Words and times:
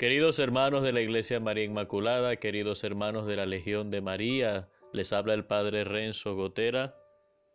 Queridos 0.00 0.38
hermanos 0.38 0.82
de 0.82 0.94
la 0.94 1.02
Iglesia 1.02 1.40
María 1.40 1.64
Inmaculada, 1.64 2.36
queridos 2.36 2.84
hermanos 2.84 3.26
de 3.26 3.36
la 3.36 3.44
Legión 3.44 3.90
de 3.90 4.00
María, 4.00 4.70
les 4.94 5.12
habla 5.12 5.34
el 5.34 5.44
Padre 5.44 5.84
Renzo 5.84 6.34
Gotera, 6.34 6.96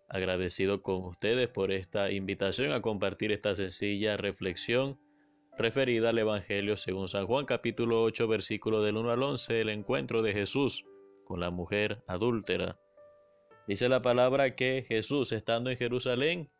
agradecido 0.07 0.83
con 0.83 0.97
ustedes 1.05 1.49
por 1.49 1.71
esta 1.71 2.11
invitación 2.11 2.71
a 2.71 2.83
compartir 2.83 3.31
esta 3.31 3.55
sencilla 3.55 4.15
reflexión 4.15 4.99
referida 5.57 6.09
al 6.09 6.19
Evangelio 6.19 6.77
según 6.77 7.09
San 7.09 7.25
Juan 7.25 7.45
capítulo 7.45 8.03
8 8.03 8.27
versículo 8.27 8.83
del 8.83 8.97
1 8.97 9.09
al 9.09 9.23
11, 9.23 9.61
el 9.61 9.69
encuentro 9.69 10.21
de 10.21 10.33
Jesús 10.33 10.85
con 11.23 11.39
la 11.39 11.49
mujer 11.49 12.03
adúltera. 12.05 12.79
Dice 13.67 13.89
la 13.89 14.03
palabra 14.03 14.55
que 14.55 14.85
Jesús, 14.87 15.31
estando 15.31 15.71
en 15.71 15.77
Jerusalén, 15.77 16.51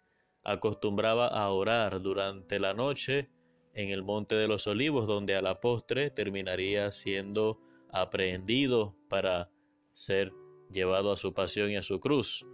acostumbraba 0.43 1.27
a 1.27 1.47
orar 1.49 2.01
durante 2.01 2.59
la 2.59 2.73
noche 2.73 3.29
en 3.75 3.89
el 3.89 4.03
Monte 4.03 4.35
de 4.35 4.47
los 4.47 4.65
Olivos, 4.67 5.05
donde 5.05 5.35
a 5.35 5.41
la 5.41 5.59
postre 5.59 6.09
terminaría 6.09 6.91
siendo 6.91 7.59
aprehendido 7.91 8.95
para 9.09 9.51
ser 9.93 10.33
llevado 10.71 11.11
a 11.11 11.17
su 11.17 11.33
pasión 11.33 11.69
y 11.69 11.75
a 11.75 11.83
su 11.83 11.99
cruz. 11.99 12.45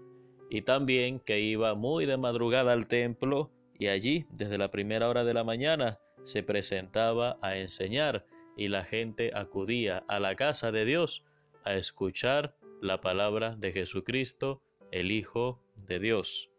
Y 0.50 0.64
también 0.64 1.20
que 1.20 1.40
iba 1.40 1.76
muy 1.76 2.06
de 2.06 2.18
madrugada 2.18 2.74
al 2.74 2.88
templo 2.88 3.52
y 3.80 3.88
allí, 3.88 4.26
desde 4.32 4.58
la 4.58 4.70
primera 4.70 5.08
hora 5.10 5.24
de 5.24 5.34
la 5.34 5.44
mañana, 5.44 6.00
se 6.24 6.44
presentaba 6.44 7.38
a 7.42 7.58
enseñar 7.58 8.26
y 8.58 8.68
la 8.68 8.84
gente 8.84 9.32
acudía 9.34 10.04
a 10.08 10.20
la 10.20 10.36
casa 10.36 10.72
de 10.72 10.86
Dios 10.86 11.24
a 11.64 11.76
escuchar 11.76 12.56
la 12.82 13.00
palabra 13.00 13.56
de 13.56 13.72
Jesucristo, 13.72 14.62
el 14.92 15.12
Hijo 15.12 15.62
de 15.86 16.00
Dios. 16.00 16.50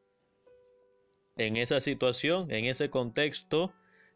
En 1.36 1.56
esa 1.56 1.80
situación, 1.80 2.50
en 2.50 2.64
ese 2.64 2.90
contexto, 2.90 3.72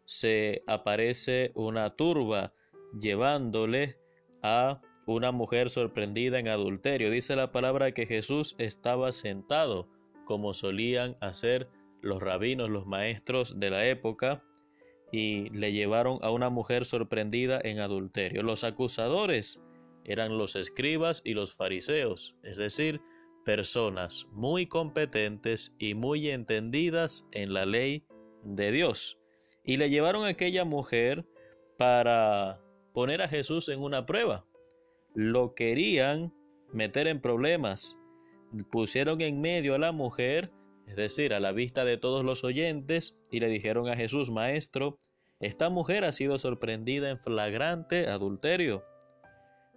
se 0.06 0.62
aparece 0.66 1.50
una 1.54 1.90
turba 1.90 2.54
llevándole 2.98 3.98
a 4.42 4.80
una 5.06 5.32
mujer 5.32 5.68
sorprendida 5.68 6.38
en 6.38 6.48
adulterio. 6.48 7.10
Dice 7.10 7.36
la 7.36 7.52
palabra 7.52 7.92
que 7.92 8.06
Jesús 8.06 8.54
estaba 8.58 9.12
sentado, 9.12 9.88
como 10.24 10.54
solían 10.54 11.16
hacer 11.20 11.68
los 12.00 12.22
rabinos, 12.22 12.70
los 12.70 12.86
maestros 12.86 13.58
de 13.60 13.70
la 13.70 13.86
época, 13.86 14.42
y 15.12 15.50
le 15.50 15.72
llevaron 15.72 16.18
a 16.22 16.30
una 16.30 16.50
mujer 16.50 16.84
sorprendida 16.84 17.60
en 17.62 17.78
adulterio. 17.78 18.42
Los 18.42 18.64
acusadores 18.64 19.60
eran 20.04 20.36
los 20.36 20.56
escribas 20.56 21.22
y 21.24 21.34
los 21.34 21.52
fariseos, 21.54 22.36
es 22.42 22.56
decir, 22.56 23.00
personas 23.44 24.26
muy 24.32 24.66
competentes 24.66 25.72
y 25.78 25.94
muy 25.94 26.30
entendidas 26.30 27.26
en 27.32 27.54
la 27.54 27.66
ley 27.66 28.04
de 28.42 28.72
Dios 28.72 29.20
y 29.66 29.76
le 29.76 29.90
llevaron 29.90 30.24
a 30.24 30.28
aquella 30.28 30.64
mujer 30.64 31.26
para 31.76 32.60
poner 32.94 33.20
a 33.20 33.28
Jesús 33.28 33.68
en 33.68 33.82
una 33.82 34.06
prueba. 34.06 34.46
Lo 35.14 35.54
querían 35.54 36.32
meter 36.72 37.08
en 37.08 37.20
problemas. 37.20 37.98
Pusieron 38.70 39.20
en 39.20 39.40
medio 39.40 39.74
a 39.74 39.78
la 39.78 39.92
mujer, 39.92 40.52
es 40.86 40.96
decir, 40.96 41.34
a 41.34 41.40
la 41.40 41.52
vista 41.52 41.84
de 41.84 41.98
todos 41.98 42.24
los 42.24 42.44
oyentes, 42.44 43.16
y 43.30 43.40
le 43.40 43.48
dijeron 43.48 43.88
a 43.88 43.96
Jesús, 43.96 44.30
Maestro, 44.30 44.98
esta 45.40 45.68
mujer 45.68 46.04
ha 46.04 46.12
sido 46.12 46.38
sorprendida 46.38 47.10
en 47.10 47.18
flagrante 47.18 48.06
adulterio. 48.06 48.84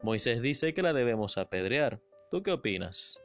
Moisés 0.04 0.42
dice 0.42 0.74
que 0.74 0.84
la 0.84 0.94
debemos 0.94 1.38
apedrear. 1.38 2.00
¿Tú 2.32 2.44
qué 2.44 2.52
opinas? 2.52 3.20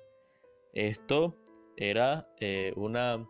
Esto 0.73 1.37
era 1.77 2.27
eh, 2.41 2.73
una 2.75 3.29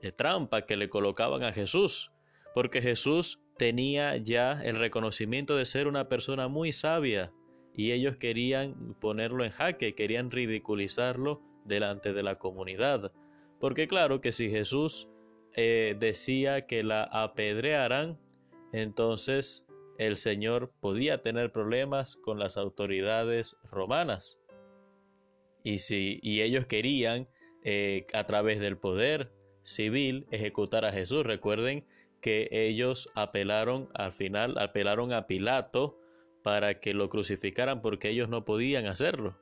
eh, 0.00 0.10
trampa 0.10 0.62
que 0.62 0.76
le 0.76 0.88
colocaban 0.88 1.44
a 1.44 1.52
Jesús 1.52 2.11
porque 2.54 2.82
Jesús 2.82 3.40
tenía 3.56 4.16
ya 4.16 4.60
el 4.62 4.76
reconocimiento 4.76 5.56
de 5.56 5.66
ser 5.66 5.86
una 5.86 6.08
persona 6.08 6.48
muy 6.48 6.72
sabia 6.72 7.32
y 7.74 7.92
ellos 7.92 8.16
querían 8.16 8.94
ponerlo 9.00 9.44
en 9.44 9.50
jaque, 9.50 9.94
querían 9.94 10.30
ridiculizarlo 10.30 11.42
delante 11.64 12.12
de 12.12 12.22
la 12.22 12.38
comunidad. 12.38 13.12
Porque 13.60 13.88
claro 13.88 14.20
que 14.20 14.32
si 14.32 14.50
Jesús 14.50 15.08
eh, 15.54 15.96
decía 15.98 16.66
que 16.66 16.82
la 16.82 17.04
apedrearan, 17.04 18.18
entonces 18.72 19.64
el 19.98 20.16
Señor 20.16 20.72
podía 20.80 21.22
tener 21.22 21.52
problemas 21.52 22.16
con 22.16 22.38
las 22.38 22.56
autoridades 22.56 23.56
romanas. 23.70 24.38
Y 25.62 25.78
si 25.78 26.18
y 26.22 26.42
ellos 26.42 26.66
querían 26.66 27.28
eh, 27.62 28.06
a 28.12 28.24
través 28.24 28.60
del 28.60 28.76
poder 28.76 29.32
civil 29.62 30.26
ejecutar 30.30 30.84
a 30.84 30.92
Jesús, 30.92 31.24
recuerden 31.24 31.86
que 32.22 32.48
ellos 32.50 33.08
apelaron 33.14 33.88
al 33.94 34.12
final, 34.12 34.56
apelaron 34.56 35.12
a 35.12 35.26
Pilato 35.26 35.98
para 36.42 36.80
que 36.80 36.94
lo 36.94 37.08
crucificaran 37.08 37.82
porque 37.82 38.08
ellos 38.08 38.28
no 38.28 38.44
podían 38.44 38.86
hacerlo. 38.86 39.36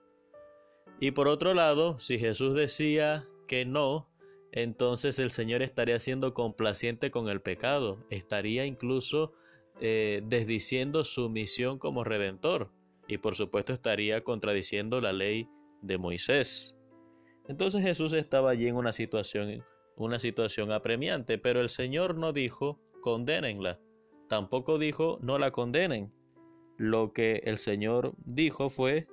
Y 0.98 1.12
por 1.12 1.28
otro 1.28 1.54
lado, 1.54 2.00
si 2.00 2.18
Jesús 2.18 2.54
decía 2.54 3.28
que 3.46 3.64
no, 3.64 4.08
entonces 4.52 5.18
el 5.18 5.30
Señor 5.30 5.62
estaría 5.62 6.00
siendo 6.00 6.34
complaciente 6.34 7.10
con 7.10 7.28
el 7.28 7.41
pecado, 7.41 8.04
estaría 8.10 8.66
incluso 8.66 9.32
eh, 9.80 10.22
desdiciendo 10.24 11.04
su 11.04 11.30
misión 11.30 11.78
como 11.78 12.02
redentor 12.02 12.70
y 13.08 13.18
por 13.18 13.34
supuesto 13.34 13.72
estaría 13.72 14.22
contradiciendo 14.22 15.00
la 15.00 15.12
ley 15.12 15.48
de 15.82 15.98
Moisés. 15.98 16.76
Entonces 17.48 17.82
Jesús 17.82 18.12
estaba 18.12 18.50
allí 18.50 18.68
en 18.68 18.76
una 18.76 18.92
situación 18.92 19.64
una 20.04 20.18
situación 20.18 20.72
apremiante, 20.72 21.38
pero 21.38 21.60
el 21.60 21.68
Señor 21.68 22.16
no 22.16 22.32
dijo 22.32 22.80
condénenla, 23.02 23.78
tampoco 24.28 24.78
dijo 24.78 25.18
no 25.22 25.38
la 25.38 25.50
condenen. 25.50 26.12
Lo 26.76 27.12
que 27.12 27.42
el 27.44 27.58
Señor 27.58 28.14
dijo 28.24 28.70
fue, 28.70 29.06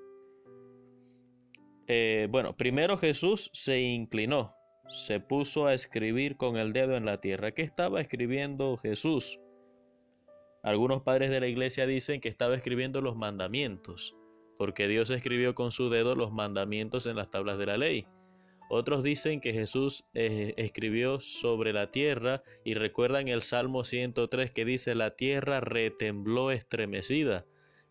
eh, 1.88 2.28
bueno, 2.30 2.56
primero 2.56 2.98
Jesús 2.98 3.50
se 3.52 3.82
inclinó, 3.82 4.54
se 4.88 5.20
puso 5.20 5.68
a 5.68 5.74
escribir 5.74 6.38
con 6.38 6.56
el 6.56 6.72
dedo 6.72 6.96
en 6.96 7.06
la 7.06 7.20
tierra. 7.20 7.52
¿Qué 7.52 7.64
estaba 7.64 8.00
escribiendo 8.00 8.78
Jesús? 8.78 9.40
Algunos 10.64 11.02
padres 11.02 11.30
de 11.30 11.42
la 11.42 11.48
iglesia 11.48 11.86
dicen 11.86 12.22
que 12.22 12.30
estaba 12.30 12.56
escribiendo 12.56 13.02
los 13.02 13.18
mandamientos, 13.18 14.16
porque 14.58 14.88
Dios 14.88 15.10
escribió 15.12 15.54
con 15.54 15.72
su 15.72 15.90
dedo 15.90 16.16
los 16.16 16.32
mandamientos 16.32 17.06
en 17.06 17.18
las 17.18 17.30
tablas 17.30 17.58
de 17.58 17.66
la 17.66 17.78
ley. 17.78 18.08
Otros 18.70 19.04
dicen 19.04 19.40
que 19.40 19.54
Jesús 19.54 20.04
eh, 20.14 20.54
escribió 20.58 21.20
sobre 21.20 21.72
la 21.72 21.92
tierra 21.92 22.44
y 22.66 22.74
recuerdan 22.74 23.30
el 23.30 23.42
Salmo 23.42 23.84
103 23.84 24.52
que 24.52 24.66
dice 24.66 24.94
la 24.94 25.16
tierra 25.16 25.62
retembló 25.62 26.52
estremecida, 26.52 27.46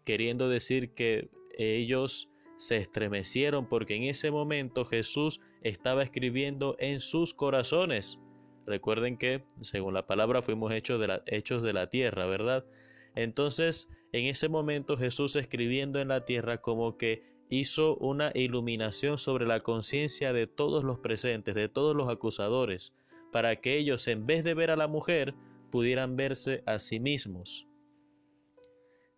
queriendo 0.05 0.49
decir 0.49 0.93
que 0.93 1.31
ellos 1.57 2.29
se 2.59 2.77
estremecieron 2.77 3.69
porque 3.69 3.95
en 3.95 4.05
ese 4.05 4.31
momento 4.31 4.85
Jesús 4.85 5.41
estaba 5.63 6.03
escribiendo 6.03 6.77
en 6.79 7.01
sus 7.01 7.33
corazones. 7.33 8.21
Recuerden 8.67 9.17
que, 9.17 9.45
según 9.61 9.95
la 9.95 10.07
palabra, 10.07 10.43
fuimos 10.43 10.73
hechos 10.73 11.01
hechos 11.27 11.63
de 11.63 11.73
la 11.73 11.89
tierra, 11.89 12.27
¿verdad? 12.27 12.67
Entonces, 13.15 13.89
en 14.13 14.27
ese 14.27 14.49
momento 14.49 14.97
Jesús 14.97 15.37
escribiendo 15.37 16.01
en 16.01 16.09
la 16.09 16.25
tierra 16.25 16.59
como 16.59 16.97
que 16.97 17.36
hizo 17.49 17.97
una 17.97 18.33
iluminación 18.35 19.19
sobre 19.19 19.47
la 19.47 19.61
conciencia 19.61 20.33
de 20.33 20.47
todos 20.47 20.85
los 20.85 20.99
presentes, 20.99 21.55
de 21.55 21.69
todos 21.69 21.95
los 21.95 22.09
acusadores, 22.09 22.95
para 23.33 23.57
que 23.57 23.77
ellos, 23.77 24.09
en 24.09 24.27
vez 24.27 24.45
de 24.45 24.55
ver 24.55 24.71
a 24.71 24.77
la 24.77 24.89
mujer, 24.89 25.35
pudieran 25.71 26.17
verse 26.17 26.63
a 26.67 26.79
sí 26.79 27.01
mismos. 27.01 27.67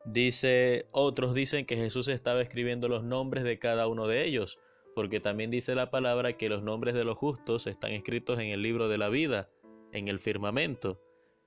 Dice, 0.04 0.86
otros 0.90 1.34
dicen 1.34 1.66
que 1.66 1.76
Jesús 1.76 2.08
estaba 2.08 2.40
escribiendo 2.40 2.88
los 2.88 3.04
nombres 3.04 3.44
de 3.44 3.58
cada 3.58 3.86
uno 3.88 4.06
de 4.06 4.24
ellos, 4.24 4.58
porque 4.94 5.20
también 5.20 5.50
dice 5.50 5.74
la 5.74 5.90
palabra 5.90 6.36
que 6.36 6.48
los 6.48 6.62
nombres 6.62 6.94
de 6.94 7.04
los 7.04 7.16
justos 7.16 7.66
están 7.66 7.92
escritos 7.92 8.38
en 8.38 8.48
el 8.48 8.62
libro 8.62 8.88
de 8.88 8.98
la 8.98 9.08
vida, 9.08 9.50
en 9.92 10.08
el 10.08 10.18
firmamento. 10.18 11.00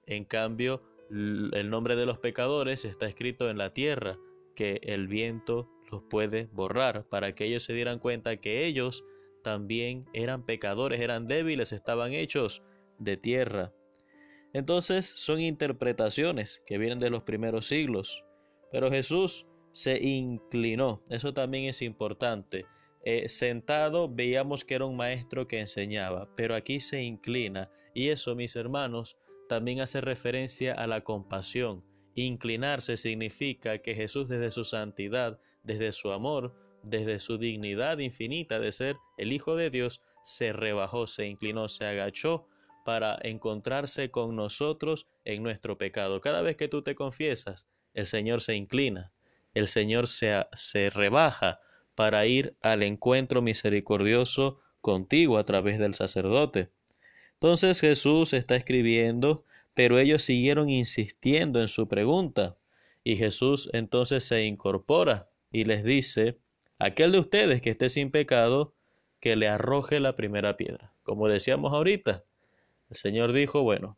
En 0.06 0.26
cambio, 0.26 0.84
el 1.10 1.70
nombre 1.70 1.96
de 1.96 2.06
los 2.06 2.20
pecadores 2.20 2.86
está 2.86 3.08
escrito 3.08 3.50
en 3.50 3.58
la 3.58 3.74
tierra, 3.74 4.18
que 4.56 4.80
el 4.84 5.08
viento 5.08 5.70
puede 6.00 6.48
borrar 6.52 7.08
para 7.10 7.34
que 7.36 7.46
ellos 7.46 7.64
se 7.64 7.74
dieran 7.74 8.00
cuenta 8.00 8.38
que 8.38 8.66
ellos 8.66 9.04
también 9.44 10.06
eran 10.14 10.46
pecadores, 10.46 11.00
eran 11.02 11.28
débiles, 11.28 11.72
estaban 11.72 12.14
hechos 12.14 12.64
de 13.00 13.18
tierra. 13.18 13.74
Entonces 14.54 15.06
son 15.16 15.40
interpretaciones 15.40 16.62
que 16.66 16.78
vienen 16.78 17.00
de 17.00 17.10
los 17.10 17.24
primeros 17.24 17.68
siglos. 17.68 18.26
Pero 18.72 18.90
Jesús 18.90 19.46
se 19.74 20.02
inclinó, 20.02 21.02
eso 21.10 21.34
también 21.34 21.66
es 21.66 21.82
importante. 21.82 22.66
Eh, 23.04 23.30
sentado 23.30 24.08
veíamos 24.14 24.64
que 24.64 24.76
era 24.76 24.86
un 24.86 24.96
maestro 24.96 25.48
que 25.48 25.60
enseñaba, 25.60 26.30
pero 26.36 26.56
aquí 26.56 26.80
se 26.80 27.02
inclina 27.02 27.72
y 27.94 28.10
eso, 28.10 28.36
mis 28.36 28.56
hermanos, 28.56 29.18
también 29.50 29.82
hace 29.82 30.02
referencia 30.02 30.74
a 30.74 30.88
la 30.88 31.02
compasión, 31.02 31.84
Inclinarse 32.16 32.98
significa 32.98 33.80
que 33.80 33.96
Jesús 33.96 34.28
desde 34.28 34.52
su 34.52 34.66
santidad, 34.66 35.40
desde 35.64 35.92
su 35.92 36.12
amor, 36.12 36.54
desde 36.84 37.20
su 37.20 37.38
dignidad 37.38 38.00
infinita 38.00 38.60
de 38.60 38.72
ser 38.72 38.98
el 39.18 39.32
Hijo 39.32 39.56
de 39.56 39.70
Dios, 39.70 40.02
se 40.24 40.54
rebajó, 40.54 41.08
se 41.08 41.28
inclinó, 41.28 41.68
se 41.68 41.86
agachó 41.86 42.48
para 42.86 43.18
encontrarse 43.22 44.10
con 44.10 44.36
nosotros 44.36 45.08
en 45.26 45.44
nuestro 45.44 45.78
pecado. 45.78 46.22
Cada 46.22 46.42
vez 46.42 46.58
que 46.58 46.68
tú 46.68 46.82
te 46.82 46.96
confiesas 46.96 47.66
el 47.94 48.06
Señor 48.06 48.42
se 48.42 48.56
inclina, 48.56 49.12
el 49.54 49.68
Señor 49.68 50.08
se, 50.08 50.46
se 50.54 50.90
rebaja 50.90 51.60
para 51.96 52.26
ir 52.26 52.56
al 52.62 52.84
encuentro 52.84 53.42
misericordioso 53.42 54.60
contigo 54.80 55.38
a 55.38 55.44
través 55.44 55.78
del 55.78 55.94
sacerdote. 55.94 56.72
Entonces 57.34 57.82
Jesús 57.82 58.34
está 58.34 58.56
escribiendo, 58.56 59.44
pero 59.74 60.00
ellos 60.00 60.24
siguieron 60.24 60.70
insistiendo 60.70 61.62
en 61.62 61.68
su 61.68 61.88
pregunta. 61.88 62.58
Y 63.04 63.18
Jesús 63.18 63.70
entonces 63.74 64.24
se 64.24 64.46
incorpora 64.46 65.30
y 65.52 65.66
les 65.66 65.84
dice, 65.84 66.38
aquel 66.78 67.12
de 67.12 67.20
ustedes 67.20 67.62
que 67.62 67.72
esté 67.72 67.90
sin 67.90 68.12
pecado, 68.12 68.76
que 69.20 69.36
le 69.36 69.48
arroje 69.48 70.00
la 70.00 70.16
primera 70.16 70.58
piedra. 70.58 70.94
Como 71.04 71.28
decíamos 71.28 71.74
ahorita, 71.74 72.24
el 72.90 72.96
Señor 72.96 73.34
dijo, 73.34 73.62
bueno, 73.62 73.98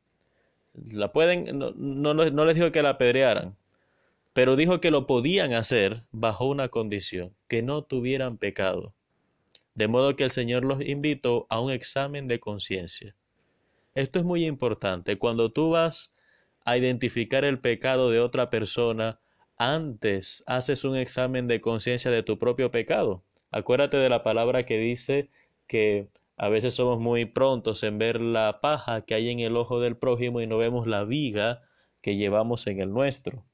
la 0.73 1.11
pueden, 1.11 1.45
no, 1.57 2.13
les 2.45 2.55
dijo 2.55 2.71
que 2.71 2.81
la 2.81 2.89
apedrearan, 2.91 3.57
pero 4.33 4.55
dijo 4.55 4.81
que 4.81 4.91
lo 4.91 5.05
podían 5.05 5.53
hacer 5.53 6.01
bajo 6.11 6.45
una 6.45 6.69
condición, 6.69 7.35
que 7.47 7.61
no 7.61 7.83
tuvieran 7.83 8.37
pecado. 8.37 8.95
De 9.75 9.87
modo 9.87 10.15
que 10.15 10.23
el 10.23 10.31
Señor 10.31 10.65
los 10.65 10.81
invitó 10.81 11.47
a 11.49 11.59
un 11.59 11.71
examen 11.71 12.27
de 12.27 12.39
conciencia. 12.39 13.15
Esto 13.95 14.19
es 14.19 14.25
muy 14.25 14.45
importante. 14.45 15.17
Cuando 15.17 15.51
tú 15.51 15.69
vas 15.69 16.15
a 16.65 16.77
identificar 16.77 17.45
el 17.45 17.59
pecado 17.59 18.09
de 18.09 18.19
otra 18.19 18.49
persona, 18.49 19.19
antes 19.57 20.43
haces 20.47 20.83
un 20.83 20.95
examen 20.95 21.47
de 21.47 21.61
conciencia 21.61 22.09
de 22.09 22.23
tu 22.23 22.39
propio 22.39 22.71
pecado. 22.71 23.23
Acuérdate 23.51 23.97
de 23.97 24.09
la 24.09 24.23
palabra 24.23 24.65
que 24.65 24.77
dice 24.77 25.29
que 25.67 26.07
a 26.37 26.49
veces 26.49 26.73
somos 26.73 26.99
muy 26.99 27.25
prontos 27.25 27.83
en 27.83 27.99
ver 27.99 28.19
la 28.19 28.59
paja 28.61 29.01
que 29.01 29.13
hay 29.13 29.29
en 29.29 29.39
el 29.39 29.55
ojo 29.55 29.79
del 29.79 29.95
prójimo 29.95 30.41
y 30.41 30.47
no 30.47 30.57
vemos 30.57 30.87
la 30.87 31.03
viga 31.03 31.61
que 32.01 32.15
llevamos 32.15 32.65
en 32.65 32.79
el 32.79 32.91
nuestro. 32.91 33.45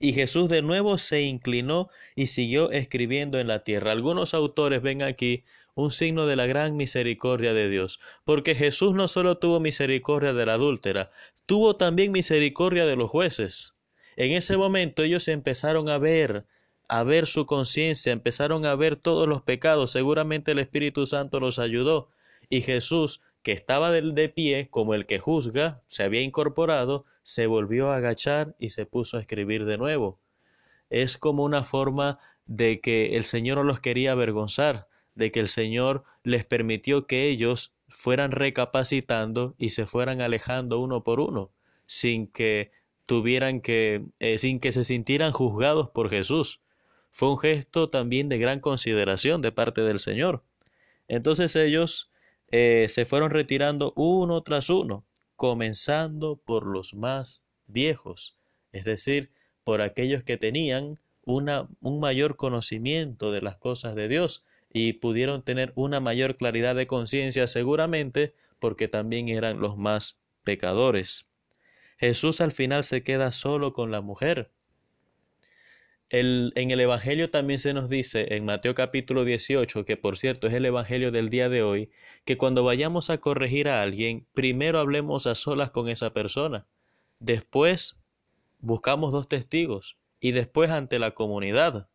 Y 0.00 0.12
Jesús 0.12 0.48
de 0.48 0.62
nuevo 0.62 0.96
se 0.96 1.22
inclinó 1.22 1.88
y 2.14 2.28
siguió 2.28 2.70
escribiendo 2.70 3.38
en 3.38 3.48
la 3.48 3.64
tierra. 3.64 3.92
Algunos 3.92 4.32
autores 4.32 4.80
ven 4.80 5.02
aquí 5.02 5.44
un 5.78 5.92
signo 5.92 6.26
de 6.26 6.34
la 6.34 6.46
gran 6.46 6.76
misericordia 6.76 7.54
de 7.54 7.68
Dios, 7.68 8.00
porque 8.24 8.56
Jesús 8.56 8.94
no 8.94 9.06
solo 9.06 9.38
tuvo 9.38 9.60
misericordia 9.60 10.32
de 10.32 10.44
la 10.44 10.54
adúltera, 10.54 11.12
tuvo 11.46 11.76
también 11.76 12.10
misericordia 12.10 12.84
de 12.84 12.96
los 12.96 13.08
jueces. 13.08 13.76
En 14.16 14.32
ese 14.32 14.56
momento 14.56 15.04
ellos 15.04 15.28
empezaron 15.28 15.88
a 15.88 15.98
ver, 15.98 16.46
a 16.88 17.04
ver 17.04 17.28
su 17.28 17.46
conciencia, 17.46 18.12
empezaron 18.12 18.66
a 18.66 18.74
ver 18.74 18.96
todos 18.96 19.28
los 19.28 19.42
pecados, 19.42 19.92
seguramente 19.92 20.50
el 20.50 20.58
Espíritu 20.58 21.06
Santo 21.06 21.38
los 21.38 21.60
ayudó, 21.60 22.10
y 22.50 22.62
Jesús, 22.62 23.20
que 23.44 23.52
estaba 23.52 23.92
de, 23.92 24.28
pie 24.30 24.66
como 24.70 24.94
el 24.94 25.06
que 25.06 25.20
juzga, 25.20 25.84
se 25.86 26.02
había 26.02 26.22
incorporado, 26.22 27.04
se 27.22 27.46
volvió 27.46 27.92
a 27.92 27.98
agachar 27.98 28.56
y 28.58 28.70
se 28.70 28.84
puso 28.84 29.16
a 29.16 29.20
escribir 29.20 29.64
de 29.64 29.78
nuevo. 29.78 30.18
Es 30.90 31.18
como 31.18 31.44
una 31.44 31.62
forma 31.62 32.18
de 32.46 32.80
que 32.80 33.16
el 33.16 33.22
Señor 33.22 33.58
no 33.58 33.62
los 33.62 33.78
quería 33.78 34.10
avergonzar, 34.10 34.87
de 35.18 35.30
que 35.30 35.40
el 35.40 35.48
Señor 35.48 36.04
les 36.22 36.44
permitió 36.46 37.06
que 37.06 37.28
ellos 37.28 37.74
fueran 37.88 38.30
recapacitando 38.30 39.54
y 39.58 39.70
se 39.70 39.84
fueran 39.84 40.20
alejando 40.20 40.78
uno 40.78 41.02
por 41.02 41.20
uno, 41.20 41.50
sin 41.86 42.28
que 42.28 42.70
tuvieran 43.04 43.60
que, 43.60 44.04
eh, 44.20 44.38
sin 44.38 44.60
que 44.60 44.72
se 44.72 44.84
sintieran 44.84 45.32
juzgados 45.32 45.90
por 45.90 46.08
Jesús. 46.08 46.60
Fue 47.10 47.30
un 47.30 47.38
gesto 47.38 47.90
también 47.90 48.28
de 48.28 48.38
gran 48.38 48.60
consideración 48.60 49.42
de 49.42 49.52
parte 49.52 49.80
del 49.82 49.98
Señor. 49.98 50.44
Entonces 51.08 51.56
ellos 51.56 52.10
eh, 52.50 52.86
se 52.88 53.04
fueron 53.04 53.30
retirando 53.30 53.92
uno 53.96 54.42
tras 54.42 54.70
uno, 54.70 55.04
comenzando 55.36 56.36
por 56.36 56.66
los 56.66 56.94
más 56.94 57.42
viejos, 57.66 58.36
es 58.72 58.84
decir, 58.84 59.30
por 59.64 59.80
aquellos 59.80 60.22
que 60.22 60.36
tenían 60.36 60.98
una, 61.24 61.68
un 61.80 62.00
mayor 62.00 62.36
conocimiento 62.36 63.32
de 63.32 63.42
las 63.42 63.56
cosas 63.56 63.94
de 63.94 64.08
Dios, 64.08 64.44
y 64.72 64.94
pudieron 64.94 65.42
tener 65.42 65.72
una 65.74 66.00
mayor 66.00 66.36
claridad 66.36 66.74
de 66.74 66.86
conciencia 66.86 67.46
seguramente 67.46 68.34
porque 68.58 68.88
también 68.88 69.28
eran 69.28 69.60
los 69.60 69.76
más 69.76 70.18
pecadores. 70.44 71.28
Jesús 71.98 72.40
al 72.40 72.52
final 72.52 72.84
se 72.84 73.02
queda 73.02 73.32
solo 73.32 73.72
con 73.72 73.90
la 73.90 74.00
mujer. 74.00 74.50
El, 76.10 76.52
en 76.54 76.70
el 76.70 76.80
Evangelio 76.80 77.30
también 77.30 77.58
se 77.58 77.74
nos 77.74 77.90
dice, 77.90 78.34
en 78.34 78.46
Mateo 78.46 78.74
capítulo 78.74 79.24
18, 79.24 79.84
que 79.84 79.96
por 79.98 80.16
cierto 80.16 80.46
es 80.46 80.54
el 80.54 80.64
Evangelio 80.64 81.10
del 81.10 81.28
día 81.28 81.50
de 81.50 81.62
hoy, 81.62 81.90
que 82.24 82.38
cuando 82.38 82.64
vayamos 82.64 83.10
a 83.10 83.18
corregir 83.18 83.68
a 83.68 83.82
alguien, 83.82 84.26
primero 84.32 84.78
hablemos 84.78 85.26
a 85.26 85.34
solas 85.34 85.70
con 85.70 85.88
esa 85.88 86.14
persona, 86.14 86.66
después 87.18 87.98
buscamos 88.60 89.12
dos 89.12 89.28
testigos 89.28 89.98
y 90.20 90.32
después 90.32 90.70
ante 90.70 90.98
la 90.98 91.10
comunidad. 91.10 91.88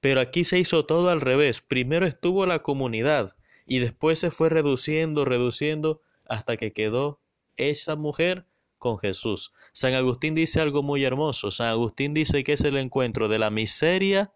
Pero 0.00 0.20
aquí 0.20 0.44
se 0.44 0.58
hizo 0.58 0.84
todo 0.86 1.10
al 1.10 1.20
revés. 1.20 1.60
Primero 1.60 2.06
estuvo 2.06 2.46
la 2.46 2.60
comunidad 2.60 3.36
y 3.66 3.78
después 3.78 4.18
se 4.18 4.30
fue 4.30 4.48
reduciendo, 4.48 5.24
reduciendo 5.24 6.00
hasta 6.26 6.56
que 6.56 6.72
quedó 6.72 7.20
esa 7.56 7.96
mujer 7.96 8.46
con 8.78 8.98
Jesús. 8.98 9.52
San 9.72 9.94
Agustín 9.94 10.34
dice 10.34 10.60
algo 10.60 10.82
muy 10.82 11.04
hermoso. 11.04 11.50
San 11.50 11.68
Agustín 11.68 12.14
dice 12.14 12.44
que 12.44 12.52
es 12.52 12.62
el 12.62 12.76
encuentro 12.76 13.28
de 13.28 13.38
la 13.38 13.50
miseria 13.50 14.32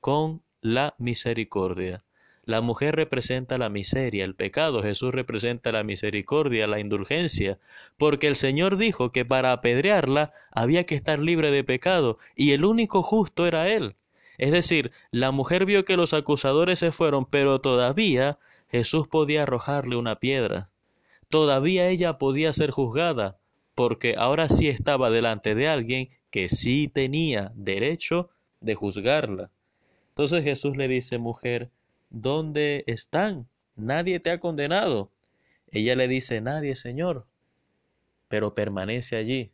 con 0.00 0.42
la 0.60 0.94
misericordia. 0.98 2.04
La 2.44 2.60
mujer 2.60 2.94
representa 2.94 3.58
la 3.58 3.68
miseria, 3.68 4.24
el 4.24 4.36
pecado, 4.36 4.80
Jesús 4.80 5.12
representa 5.12 5.72
la 5.72 5.82
misericordia, 5.82 6.68
la 6.68 6.78
indulgencia, 6.78 7.58
porque 7.96 8.28
el 8.28 8.36
Señor 8.36 8.76
dijo 8.76 9.10
que 9.10 9.24
para 9.24 9.50
apedrearla 9.50 10.32
había 10.52 10.86
que 10.86 10.94
estar 10.94 11.18
libre 11.18 11.50
de 11.50 11.64
pecado, 11.64 12.18
y 12.36 12.52
el 12.52 12.64
único 12.64 13.02
justo 13.02 13.48
era 13.48 13.68
Él. 13.68 13.96
Es 14.38 14.52
decir, 14.52 14.92
la 15.10 15.30
mujer 15.30 15.64
vio 15.64 15.84
que 15.84 15.96
los 15.96 16.12
acusadores 16.14 16.78
se 16.78 16.92
fueron, 16.92 17.24
pero 17.26 17.60
todavía 17.60 18.38
Jesús 18.68 19.08
podía 19.08 19.44
arrojarle 19.44 19.96
una 19.96 20.18
piedra. 20.18 20.70
Todavía 21.28 21.88
ella 21.88 22.18
podía 22.18 22.52
ser 22.52 22.70
juzgada, 22.70 23.38
porque 23.74 24.14
ahora 24.16 24.48
sí 24.48 24.68
estaba 24.68 25.10
delante 25.10 25.54
de 25.54 25.68
alguien 25.68 26.10
que 26.30 26.48
sí 26.48 26.88
tenía 26.92 27.52
derecho 27.54 28.30
de 28.60 28.74
juzgarla. 28.74 29.50
Entonces 30.08 30.44
Jesús 30.44 30.76
le 30.76 30.88
dice, 30.88 31.18
mujer, 31.18 31.70
¿dónde 32.10 32.84
están? 32.86 33.48
Nadie 33.74 34.20
te 34.20 34.30
ha 34.30 34.40
condenado. 34.40 35.10
Ella 35.70 35.94
le 35.96 36.08
dice, 36.08 36.40
nadie, 36.40 36.74
Señor, 36.76 37.26
pero 38.28 38.54
permanece 38.54 39.16
allí, 39.16 39.52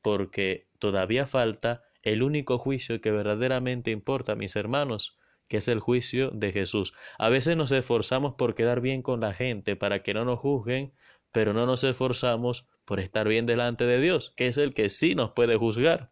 porque 0.00 0.66
todavía 0.78 1.26
falta 1.26 1.82
el 2.02 2.22
único 2.22 2.58
juicio 2.58 3.00
que 3.00 3.10
verdaderamente 3.10 3.90
importa, 3.90 4.34
mis 4.34 4.56
hermanos, 4.56 5.16
que 5.48 5.58
es 5.58 5.68
el 5.68 5.80
juicio 5.80 6.30
de 6.30 6.52
Jesús. 6.52 6.94
A 7.18 7.28
veces 7.28 7.56
nos 7.56 7.72
esforzamos 7.72 8.34
por 8.34 8.54
quedar 8.54 8.80
bien 8.80 9.02
con 9.02 9.20
la 9.20 9.32
gente 9.32 9.76
para 9.76 10.02
que 10.02 10.14
no 10.14 10.24
nos 10.24 10.38
juzguen, 10.38 10.92
pero 11.30 11.52
no 11.52 11.66
nos 11.66 11.84
esforzamos 11.84 12.66
por 12.84 13.00
estar 13.00 13.28
bien 13.28 13.46
delante 13.46 13.84
de 13.84 14.00
Dios, 14.00 14.32
que 14.36 14.48
es 14.48 14.56
el 14.56 14.74
que 14.74 14.90
sí 14.90 15.14
nos 15.14 15.32
puede 15.32 15.56
juzgar. 15.56 16.10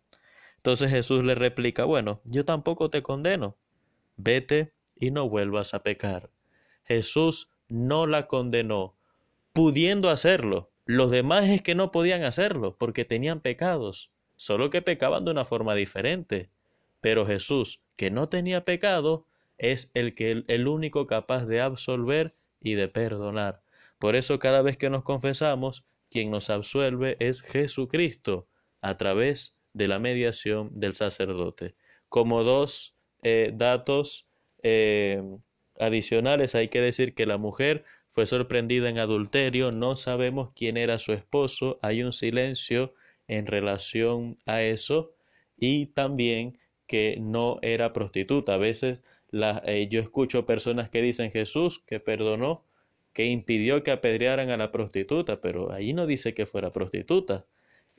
Entonces 0.57 0.91
Jesús 0.91 1.25
le 1.25 1.35
replica, 1.35 1.85
bueno, 1.85 2.21
yo 2.25 2.45
tampoco 2.45 2.91
te 2.91 3.03
condeno, 3.03 3.57
vete 4.17 4.75
y 4.95 5.11
no 5.11 5.29
vuelvas 5.29 5.75
a 5.75 5.83
pecar. 5.83 6.31
Jesús 6.85 7.49
no 7.69 8.07
la 8.07 8.27
condenó, 8.27 8.97
pudiendo 9.53 10.11
hacerlo. 10.11 10.71
Los 10.85 11.11
demás 11.11 11.49
es 11.49 11.63
que 11.63 11.75
no 11.75 11.91
podían 11.91 12.25
hacerlo 12.25 12.77
porque 12.77 13.05
tenían 13.05 13.41
pecados 13.41 14.11
solo 14.41 14.71
que 14.71 14.81
pecaban 14.81 15.27
de 15.27 15.33
una 15.33 15.45
forma 15.45 15.75
diferente. 15.75 16.49
Pero 17.03 17.27
Jesús, 17.27 17.83
que 17.97 18.11
no 18.11 18.31
tenía 18.31 18.65
pecado, 18.65 19.27
es 19.59 19.91
el 19.93 20.15
que 20.15 20.45
el 20.49 20.67
único 20.67 21.07
capaz 21.07 21.45
de 21.45 21.61
absolver 21.61 22.35
y 22.59 22.73
de 22.73 22.89
perdonar. 22.89 23.61
Por 23.99 24.17
eso 24.17 24.39
cada 24.39 24.63
vez 24.63 24.79
que 24.79 24.89
nos 24.89 25.03
confesamos, 25.03 25.85
quien 26.09 26.31
nos 26.31 26.49
absuelve 26.49 27.19
es 27.21 27.43
Jesucristo, 27.43 28.49
a 28.81 28.97
través 28.97 29.59
de 29.75 29.89
la 29.89 29.99
mediación 29.99 30.71
del 30.73 30.95
sacerdote. 30.95 31.75
Como 32.09 32.43
dos 32.43 32.97
eh, 33.23 33.53
datos 33.53 34.27
eh, 34.63 35.23
adicionales, 35.79 36.55
hay 36.55 36.69
que 36.69 36.81
decir 36.81 37.15
que 37.15 37.27
la 37.27 37.37
mujer 37.37 37.85
fue 38.09 38.25
sorprendida 38.25 38.89
en 38.89 38.99
adulterio, 39.01 39.71
no 39.71 39.97
sabemos 39.97 40.53
quién 40.57 40.79
era 40.79 40.99
su 40.99 41.13
esposo, 41.13 41.79
hay 41.83 42.03
un 42.03 42.15
silencio 42.15 42.95
en 43.31 43.47
relación 43.47 44.37
a 44.45 44.63
eso 44.63 45.13
y 45.57 45.87
también 45.87 46.59
que 46.89 47.17
no 47.21 47.61
era 47.63 47.93
prostituta. 47.93 48.55
A 48.55 48.59
veces 48.59 49.03
eh, 49.33 49.87
yo 49.89 50.01
escucho 50.01 50.47
personas 50.47 50.91
que 50.91 51.01
dicen 51.01 51.31
Jesús 51.31 51.79
que 51.87 52.01
perdonó, 52.01 52.65
que 53.13 53.27
impidió 53.27 53.85
que 53.85 53.93
apedrearan 53.93 54.51
a 54.51 54.57
la 54.57 54.73
prostituta, 54.73 55.41
pero 55.41 55.73
ahí 55.73 55.93
no 55.93 56.09
dice 56.09 56.35
que 56.35 56.45
fuera 56.45 56.73
prostituta. 56.73 57.47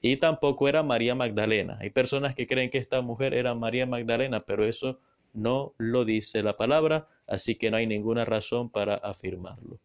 Y 0.01 0.17
tampoco 0.17 0.67
era 0.67 0.83
María 0.83 1.15
Magdalena. 1.15 1.77
Hay 1.79 1.91
personas 1.91 2.35
que 2.35 2.45
creen 2.45 2.69
que 2.69 2.79
esta 2.79 3.01
mujer 3.01 3.33
era 3.33 3.55
María 3.55 3.85
Magdalena, 3.85 4.43
pero 4.45 4.65
eso 4.65 5.00
no 5.33 5.73
lo 5.77 6.03
dice 6.03 6.43
la 6.43 6.57
palabra, 6.57 7.07
así 7.25 7.55
que 7.55 7.71
no 7.71 7.77
hay 7.77 7.88
ninguna 7.88 8.25
razón 8.25 8.69
para 8.69 8.95
afirmarlo. 8.95 9.79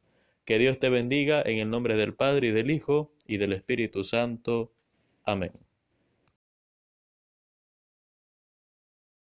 Que 0.45 0.59
Dios 0.59 0.81
te 0.81 0.89
bendiga 0.89 1.41
en 1.43 1.59
el 1.59 1.71
nombre 1.71 1.95
del 1.95 2.15
Padre 2.15 2.49
y 2.49 2.51
del 2.51 2.73
Hijo 2.73 3.13
y 3.29 3.37
del 3.37 3.53
Espíritu 3.53 4.03
Santo. 4.03 4.73
Amén. 5.27 5.53